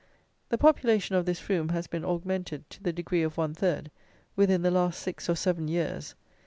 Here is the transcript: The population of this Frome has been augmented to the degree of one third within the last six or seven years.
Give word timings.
The 0.49 0.57
population 0.57 1.15
of 1.15 1.27
this 1.27 1.37
Frome 1.39 1.69
has 1.69 1.85
been 1.85 2.03
augmented 2.03 2.67
to 2.71 2.81
the 2.81 2.91
degree 2.91 3.21
of 3.21 3.37
one 3.37 3.53
third 3.53 3.91
within 4.35 4.63
the 4.63 4.71
last 4.71 4.99
six 4.99 5.29
or 5.29 5.35
seven 5.35 5.67
years. 5.67 6.15